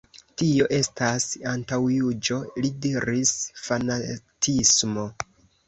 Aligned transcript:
Tio 0.41 0.69
estas 0.77 1.27
antaŭjuĝo 1.51 2.39
li 2.63 2.73
diris, 2.87 3.37
fanatismo. 3.69 5.09